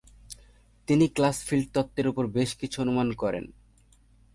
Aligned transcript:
তিনি 0.87 1.05
class 1.07 1.37
field 1.43 1.67
তত্ত্বের 1.73 2.07
ওপর 2.07 2.25
বেশ 2.27 2.49
কিছু 2.55 2.77
অনুমান 2.81 3.09
করেন। 3.13 3.45